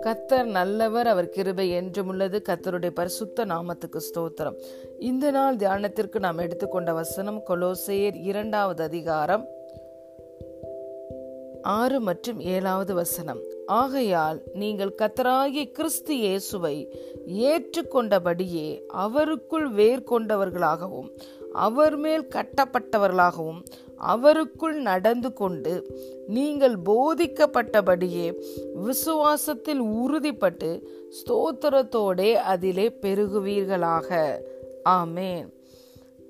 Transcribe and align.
கத்தர் 0.00 0.44
நல்லவர் 0.44 1.06
அவர் 1.06 1.28
கிருபை 1.28 1.70
என்றும் 1.70 2.08
உள்ளது. 2.08 2.42
கத்தருடைய 2.48 2.90
பரிசுத்த 2.90 3.44
நாமத்துக்கு 3.44 4.00
ஸ்தோத்திரம். 4.00 4.56
இந்த 4.98 5.30
நாள் 5.30 5.56
தியானத்திற்கு 5.56 6.18
நாம் 6.18 6.38
எடுத்துக்கொண்ட 6.38 6.92
வசனம் 6.92 7.42
கொலோசையர் 7.48 8.14
இரண்டாவது 8.14 8.82
அதிகாரம் 8.82 9.48
ஆறு 11.62 12.00
மற்றும் 12.00 12.40
ஏழாவது 12.40 12.94
வசனம். 12.94 13.40
ஆகையால் 13.66 14.42
நீங்கள் 14.54 14.94
கத்தராகிய 14.98 15.70
கிறிஸ்து 15.70 16.16
இயேசுவை 16.16 16.94
ஏற்றுக்கொண்டபடியே 17.26 18.80
அவருக்குள் 18.96 19.70
வேர் 19.70 20.04
கொண்டவர்களாகவும் 20.10 21.10
அவர் 21.52 21.96
மேல் 21.96 22.24
கட்டப்பட்டவர்களாகவும் 22.34 23.62
அவருக்குள் 23.98 24.76
நடந்து 24.80 25.32
கொண்டு 25.32 25.74
நீங்கள் 26.26 26.76
போதிக்கப்பட்டபடியே 26.84 28.26
விசுவாசத்தில் 28.74 29.82
உறுதிப்பட்டு 30.02 30.70
ஸ்தோத்திரத்தோடே 31.18 32.30
அதிலே 32.52 32.88
பெருகுவீர்களாக 33.02 34.40
ஆமேன் 34.88 35.48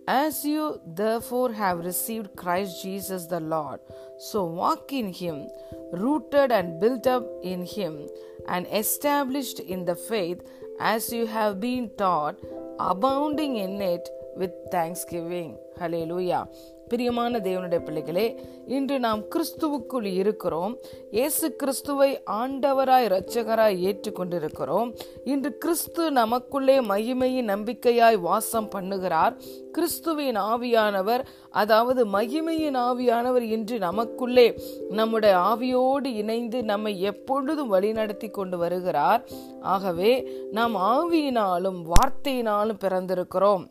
As 0.07 0.45
you 0.45 0.81
therefore 0.85 1.53
have 1.53 1.85
received 1.85 2.35
Christ 2.35 2.83
Jesus 2.83 3.27
the 3.27 3.39
Lord, 3.39 3.79
so 4.19 4.45
walk 4.45 4.93
in 4.93 5.13
Him, 5.13 5.47
rooted 5.93 6.51
and 6.51 6.81
built 6.81 7.07
up 7.07 7.27
in 7.43 7.65
Him, 7.65 8.09
and 8.49 8.67
established 8.73 9.61
in 9.61 9.85
the 9.85 9.95
faith 9.95 10.41
as 10.81 11.13
you 11.13 11.27
have 11.27 11.61
been 11.61 11.91
taught, 11.97 12.39
abounding 12.81 13.57
in 13.57 13.81
it 13.81 14.09
with 14.37 14.75
thanksgiving 15.11 15.55
hallelujah 16.11 16.47
பிரியமான 16.89 17.39
தேவனுடைய 17.39 17.79
பிள்ளைகளே 17.79 18.41
இன்று 18.67 18.99
நாம் 18.99 19.21
கிறிஸ்துவுக்குள் 19.21 20.05
இருக்கிறோம். 20.05 20.77
இயேசு 21.11 21.57
கிறிஸ்துவை 21.57 22.23
ஆண்டவராய் 22.31 23.07
இரட்சகராய் 23.09 23.79
ஏற்றுக்கொண்டிருக்கிறோம். 23.89 24.95
இன்று 25.25 25.59
கிறிஸ்து 25.59 26.11
நமக்குள்ளே 26.11 26.81
மகிமையின் 26.81 27.51
நம்பிக்கையாய் 27.55 28.21
வாசம் 28.21 28.69
பண்ணுகிறார். 28.75 29.37
கிறிஸ்துவின் 29.73 30.37
ஆவியானவர் 30.37 31.25
அதாவது 31.51 32.07
மகிமையின் 32.07 32.77
ஆவியானவர் 32.77 33.41
இன்று 33.41 33.79
நமக்குள்ளே 33.79 34.61
நம்முடைய 34.89 35.37
ஆவியோடு 35.37 36.05
இணைந்து 36.05 36.63
நம்மை 36.63 37.01
எப்பொழுதும் 37.01 37.73
வழிநடத்தி 37.73 38.31
கொண்டு 38.31 38.59
வருகிறார். 38.59 39.29
ஆகவே 39.61 40.31
நாம் 40.51 40.77
ஆவியினாலும் 40.77 41.93
வார்த்தையினாலும் 41.93 42.83
பிறந்திருக்கிறோம். 42.87 43.67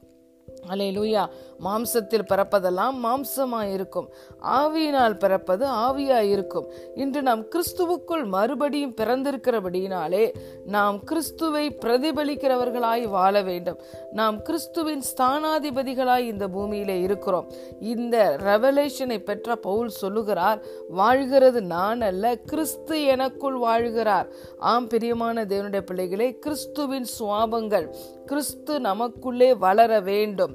அலே 0.68 0.88
லூயா 0.92 1.24
மாம்சத்தில் 1.64 2.26
பிறப்பதெல்லாம் 2.30 2.96
மாம்சமாய் 3.04 3.74
இருக்கும் 3.74 4.10
ஆவியினால் 4.44 5.18
பிறப்பது 5.18 5.66
ஆவியாக 5.66 6.30
இருக்கும் 6.30 6.68
இன்று 6.96 7.22
நாம் 7.22 7.44
கிறிஸ்துவுக்குள் 7.44 8.26
மறுபடியும் 8.26 8.94
பிறந்திருக்கிறபடியினாலே 8.96 10.36
நாம் 10.66 11.04
கிறிஸ்துவை 11.04 11.78
பிரதிபலிக்கிறவர்களாய் 11.86 13.08
வாழ 13.08 13.42
வேண்டும். 13.42 13.80
நாம் 14.12 14.42
கிறிஸ்துவின் 14.42 15.04
ஸ்தானாதிபதிகளாய் 15.16 16.28
இந்த 16.34 16.48
பூமியில 16.48 16.90
இருக்கிறோம். 17.02 17.52
இந்த 17.80 18.38
ரெவலேஷனை 18.44 19.24
பெற்ற 19.24 19.56
பவுல் 19.56 19.90
சொல்லுகிறார் 19.90 20.62
வாழ்கிறது 20.90 21.62
நான் 21.62 22.02
அல்ல 22.02 22.36
கிறிஸ்து 22.36 23.04
எனக்குள் 23.04 23.58
வாழ்கிறார். 23.60 24.28
ஆம் 24.58 24.88
பிரியமான 24.88 25.46
தேவனுடைய 25.46 25.82
பிள்ளைகளே 25.82 26.40
கிறிஸ்துவின் 26.40 27.06
சுவாபங்கள் 27.20 27.96
கிறிஸ்து 28.30 28.74
நமக்குள்ளே 28.90 29.50
வளர 29.66 29.92
வேண்டும். 30.10 30.54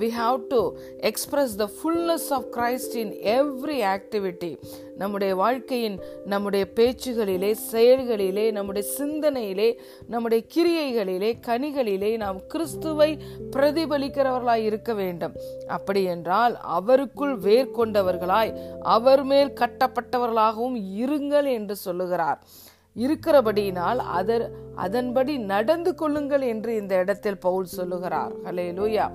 We 0.00 0.08
have 0.18 0.40
to 0.52 0.60
express 1.10 1.54
the 1.60 1.66
fullness 1.76 2.26
of 2.36 2.48
Christ 2.56 2.96
in 3.02 3.12
every 3.36 3.78
activity 3.92 4.50
நம்முடைய 5.02 5.32
வாழ்க்கையின் 5.42 5.96
நம்முடைய 6.32 6.64
பேச்சுகளிலே 6.76 7.50
செயல்களிலே 7.70 8.44
நம்முடைய 8.56 8.84
சிந்தனையிலே 8.98 9.68
நம்முடைய 10.12 10.40
கிரியைகளிலே 10.54 11.30
கனிகளிலே 11.48 12.10
நாம் 12.24 12.38
கிறிஸ்துவை 12.52 13.10
பிரதிபலிக்கிறவர்களாய் 13.56 14.66
இருக்க 14.70 14.92
வேண்டும். 15.00 15.34
அப்படி 15.76 16.02
என்றால் 16.14 16.54
அவருக்குள் 16.78 17.34
வேர் 17.46 17.74
கொண்டவர்களாய் 17.78 18.52
அவர் 18.96 19.24
மேல் 19.32 19.52
கட்டப்பட்டவர்களாகவும் 19.60 20.78
இருங்கள் 21.02 21.48
என்று 21.58 21.76
சொல்லுகிறார். 21.86 22.40
இருக்கிறபடியினால் 22.96 24.00
அதர் 24.18 24.46
அதன்படி 24.74 25.38
நடந்து 25.38 25.94
கொள்ளுங்கள் 25.94 26.44
என்று 26.52 26.76
இந்த 26.76 26.94
இடத்தில் 26.96 27.38
பவுல் 27.38 27.64
சொல்லுகிறார். 27.64 28.32
ஹலே 28.44 28.66
லூயா 28.78 29.06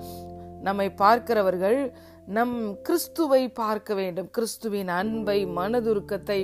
நம்மை 0.62 0.88
பார்க்கிறவர்கள் 0.92 1.80
நம் 2.26 2.56
கிறிஸ்துவை 2.82 3.50
பார்க்க 3.50 3.94
வேண்டும். 3.94 4.30
கிறிஸ்துவின் 4.32 4.88
அன்பை 4.88 5.46
மனதுருக்கத்தை 5.46 6.40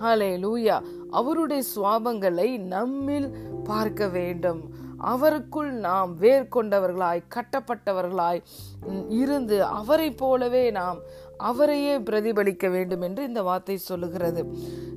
ஹலே 0.00 0.32
லூயா 0.44 0.76
அவருடைய 1.10 1.62
சுவாபங்களை 1.74 2.48
நம்மில் 2.58 3.28
பார்க்க 3.64 4.08
வேண்டும். 4.08 4.62
அவருக்குள் 5.04 5.70
நாம் 5.86 6.14
வேர் 6.14 6.48
கொண்டவர்களாய் 6.54 7.22
கட்டப்பட்டவர்களாய் 7.34 8.40
இருந்து 9.08 9.64
அவரை 9.64 10.10
போலவே 10.10 10.70
நாம் 10.70 10.98
அவரையே 11.38 11.98
பிரதிபலிக்க 11.98 12.70
வேண்டும் 12.70 13.00
என்று 13.00 13.24
இந்த 13.24 13.42
வார்த்தை 13.42 13.76
சொல்லுகிறது. 13.76 14.46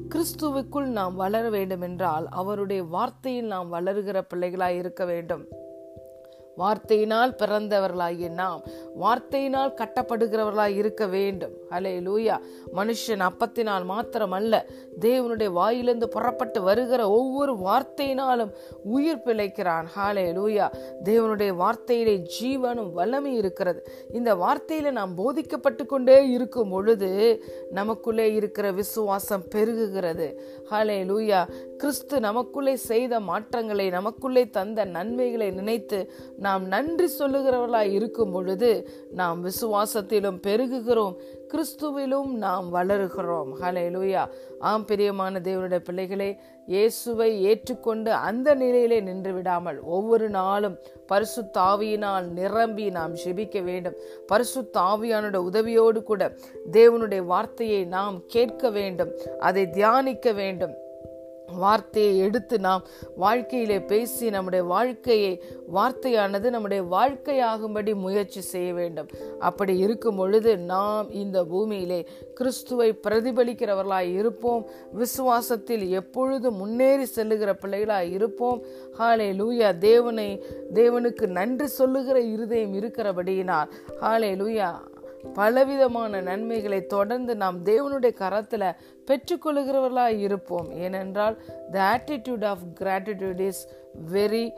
கிறிஸ்துவுக்குள் 0.10 0.86
நாம் 0.86 1.16
வளர 1.16 1.50
வேண்டும் 1.50 1.82
என்றால் 1.82 2.28
அவருடைய 2.28 2.84
வார்த்தையில் 2.84 3.48
நாம் 3.48 3.70
வளருகிற 3.70 4.26
பிள்ளைகளாய் 4.34 4.76
இருக்க 4.76 5.06
வேண்டும். 5.06 5.46
வார்த்தையினால் 6.60 7.34
பிறந்தவர்களாகிய 7.42 8.30
நாம் 8.32 8.62
வார்த்தையினால் 9.02 9.74
கட்டப்படுகிறவர்களாய் 9.82 10.76
இருக்க 10.76 11.08
வேண்டும். 11.08 11.54
அலே 11.70 11.94
லூயா 12.08 12.36
மனுஷன் 12.74 13.24
அப்பத்தினால் 13.30 13.86
மாத்திரம் 13.86 14.32
அல்ல 14.32 14.66
தேவனுடைய 15.00 15.50
வாயிலிருந்து 15.52 16.10
புறப்பட்டு 16.10 16.62
வருகிற 16.62 17.10
ஒவ்வொரு 17.10 17.54
வார்த்தையினாலும் 17.54 18.52
உயிர் 18.84 19.24
பிழைக்கிறான். 19.26 19.88
ஹாலே 19.98 20.26
லூயா 20.40 20.68
தேவனுடைய 21.04 21.52
வார்த்தையிலே 21.64 22.16
ஜீவனும் 22.40 22.92
வல்லமை 22.92 23.36
இருக்கிறது. 23.36 23.82
இந்த 24.14 24.36
வார்த்தையில 24.36 24.92
நாம் 24.92 25.16
போதிக்கப்பட்டு 25.16 25.86
கொண்டே 25.86 26.30
இருக்கும் 26.30 26.70
பொழுது 26.70 27.12
நமக்குள்ளே 27.72 28.34
இருக்கிற 28.34 28.72
விசுவாசம் 28.72 29.48
பெருகுகிறது. 29.56 30.28
ஹாலே 30.72 31.00
லூயா 31.12 31.42
கிறிஸ்து 31.78 32.20
நமக்குள்ளே 32.20 32.76
செய்த 32.76 33.20
மாற்றங்களை 33.20 33.90
நமக்குள்ளே 33.90 34.50
தந்த 34.50 34.86
நன்மைகளை 34.86 35.52
நினைத்து 35.52 36.00
நாம் 36.38 36.49
நாம் 36.50 36.66
நன்றி 36.74 37.08
சொல்லுகிறவர்களாய் 37.20 37.92
இருக்கும் 37.92 38.32
பொழுது 38.32 38.70
நாம் 39.12 39.40
விசுவாசத்திலும் 39.46 40.40
பெருகுகிறோம். 40.48 41.16
கிறிஸ்துவிலும் 41.52 42.30
நாம் 42.46 42.68
வளருகிறோம். 42.76 43.52
ஹலே 43.62 43.84
லூயா 43.96 44.24
ஆம் 44.60 44.86
பிரியமான 44.86 45.40
தேவனுடைய 45.40 45.80
பிள்ளைகளே 45.80 46.30
இயேசுவை 46.66 47.30
ஏற்றுக்கொண்டு 47.44 48.12
அந்த 48.28 48.48
நிலையிலே 48.56 49.00
நின்று 49.00 49.32
விடாமல் 49.34 49.78
ஒவ்வொரு 49.96 50.28
நாளும் 50.30 50.76
பரிசு 51.08 51.42
தாவியினால் 51.58 52.28
நிரம்பி 52.40 52.86
நாம் 52.98 53.16
ஜெபிக்க 53.22 53.64
வேண்டும். 53.64 53.98
பரிசு 54.28 54.62
தாவியானுடைய 54.78 55.42
உதவியோடு 55.50 56.02
கூட 56.04 56.24
தேவனுடைய 56.72 57.24
வார்த்தையை 57.32 57.82
நாம் 57.98 58.18
கேட்க 58.28 58.70
வேண்டும். 58.70 59.12
அதை 59.40 59.64
தியானிக்க 59.70 60.32
வேண்டும். 60.32 60.76
வார்த்தையை 61.58 62.18
எடுத்து 62.18 62.60
நாம் 62.60 62.86
வாழ்க்கையிலே 63.16 63.82
பேசி 63.82 64.30
நம்முடைய 64.30 64.66
வாழ்க்கையை 64.66 65.44
வார்த்தையானது 65.74 66.50
நம்முடைய 66.50 66.84
வாழ்க்கையாகும்படி 66.84 67.96
முயற்சி 67.96 68.42
செய்ய 68.42 68.74
வேண்டும். 68.74 69.08
அப்படி 69.40 69.78
இருக்கும் 69.78 70.16
பொழுது 70.16 70.58
நாம் 70.58 71.12
இந்த 71.12 71.46
பூமியிலே 71.46 72.08
கிறிஸ்துவை 72.34 73.00
பிரதிபலிக்கிறவர்களாய் 73.08 74.14
இருப்போம். 74.14 74.70
விசுவாசத்தில் 74.98 75.88
எப்பொழுதும் 75.88 76.56
முன்னேறி 76.56 77.06
செல்லுகிற 77.06 77.54
பிள்ளைகளாய் 77.54 78.12
இருப்போம். 78.12 78.64
ஹாலே 79.00 79.32
லூயா 79.34 79.78
தேவனை 79.78 80.46
தேவனுக்கு 80.74 81.28
நன்றி 81.28 81.68
சொல்லுகிற 81.68 82.20
இருதயம் 82.20 82.74
இருக்கிறபடியினால் 82.74 83.70
ஹாலே 84.02 84.36
லூயா 84.36 84.74
பலவிதமான 85.34 86.22
நன்மைகளை 86.22 86.86
தொடர்ந்து 86.86 87.36
நாம் 87.36 87.66
தேவனுடைய 87.66 88.12
கரத்துல 88.20 88.76
பெற்றுக்கொள்கிறவர்களாய் 89.08 90.18
இருப்போம். 90.18 90.72
ஏனென்றால் 90.72 91.42
the 91.72 91.98
attitude 91.98 92.46
of 92.46 92.64
gratitude 92.80 93.40
is 93.40 93.70
very 94.14 94.52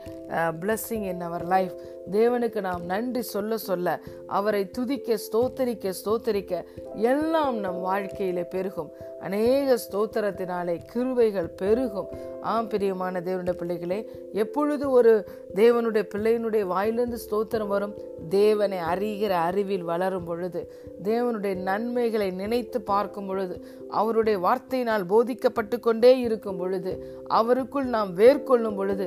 blessing 0.60 1.06
in 1.06 1.20
our 1.20 1.46
life 1.46 1.72
தேவனுக்கு 2.10 2.60
நாம் 2.60 2.84
நன்றி 2.84 3.22
சொல்ல 3.22 3.56
சொல்ல 3.56 4.00
அவரை 4.26 4.70
துதிக்க 4.70 5.18
ஸ்தோத்தரிக்க 5.24 5.92
ஸ்தோத்தரிக்க 6.04 6.64
எல்லாம் 6.94 7.56
நம் 7.56 7.84
வாழ்க்கையில 7.84 8.44
பெருகும். 8.44 8.90
அநேக 9.20 9.78
ஸ்தோத்திரத்தினாலே 9.90 10.80
கிருவைகள் 10.94 11.46
பெருகும். 11.46 12.08
ஆம் 12.40 12.68
பிரியமான 12.68 13.20
தேவனுடைய 13.20 13.52
பிள்ளைகளே 13.52 14.10
எப்பொழுது 14.32 14.90
ஒரு 14.90 15.28
தேவனுடைய 15.54 16.04
பிள்ளையினுடைய 16.14 16.62
வாயிலிருந்து 16.62 17.18
ஸ்தோத்திரம் 17.30 17.66
வரும்? 17.66 17.94
தேவனை 18.28 18.78
அறிகிற 18.78 19.30
அறிவில் 19.30 19.82
வளரும் 19.82 20.24
பொழுது 20.24 20.72
தேவனுடைய 21.02 21.54
நன்மைகளை 21.56 22.30
நினைத்து 22.30 22.80
பார்க்கும் 22.80 23.26
பொழுது 23.26 23.64
அவருடைய 23.90 24.38
வார்த்தையினால் 24.38 25.04
போதிக்கப்பட்டு 25.04 25.80
கொண்டே 25.80 26.18
இருக்கும் 26.20 26.56
பொழுது 26.56 27.22
அவருக்குள் 27.28 27.84
நாம் 27.84 28.16
வேர்கொள்ளும் 28.16 28.76
பொழுது 28.76 29.06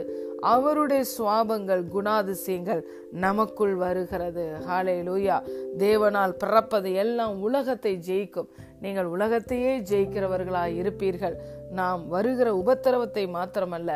அவருடைய 0.54 1.04
சுவாபங்கள் 1.18 1.84
குணாதிசயங்கள் 1.94 2.82
நமக்குள் 3.26 3.76
வருகிறது. 3.76 4.44
ஹாலே 4.68 4.98
லூயா 5.08 5.38
தேவனால் 5.78 6.36
பிறப்பது 6.42 6.90
எல்லாம் 7.04 7.36
உலகத்தை 7.48 7.94
ஜெயிக்கும். 8.08 8.50
நீங்கள் 8.84 9.10
உலகத்தையே 9.16 9.74
ஜெயிக்கிறவர்களாய் 9.92 10.78
இருப்பீர்கள். 10.82 11.36
நாம் 11.80 12.02
வருகிற 12.08 12.50
உபத்திரவத்தை 12.64 13.26
மாத்திரமல்ல 13.38 13.92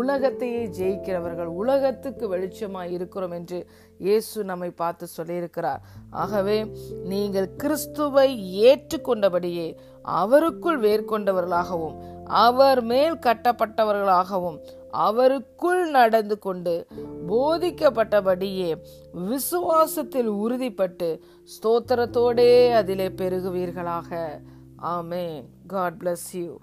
உலகத்தையே 0.00 0.62
ஜெயிக்கிறவர்கள் 0.78 1.50
உலகத்துக்கு 1.60 2.24
வெளிச்சமாய் 2.32 2.94
இருக்கிறோம் 2.96 3.34
என்று 3.38 3.58
இயேசு 3.98 4.44
நம்மை 4.44 4.70
பார்த்து 4.80 5.06
சொல்லியிருக்கிறார். 5.16 5.82
ஆகவே 6.22 6.56
நீங்கள் 7.12 7.48
கிறிஸ்துவை 7.56 8.28
ஏற்றுக்கொண்டபடியே 8.70 9.68
அவருக்குள் 10.22 10.80
வேர்கொண்டவர்களாகவும் 10.86 11.96
அவர் 12.44 12.82
மேல் 12.92 13.16
கட்டப்பட்டவர்களாகவும் 13.26 14.58
அவருக்குள் 14.98 15.90
நடந்து 15.90 16.38
கொண்டு 16.38 16.86
போதிக்கப்பட்டபடியே 17.28 18.70
விசுவாசத்தில் 19.14 20.30
உறுதிப்பட்டு 20.42 21.08
ஸ்தோத்திரத்தோடே 21.54 22.72
அதிலே 22.72 23.08
பெருகுவீர்களாக. 23.08 24.10
ஆமே 24.82 25.44
காட் 25.66 26.02
பிளஸ் 26.02 26.28
யூ 26.32 26.58